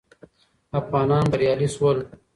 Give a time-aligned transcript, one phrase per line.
[0.79, 1.97] افغانان بریالي شول